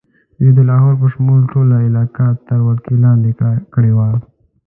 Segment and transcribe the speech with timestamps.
[0.37, 3.31] دوی د لاهور په شمول ټوله علاقه تر ولکې لاندې
[3.73, 4.09] کړې وه.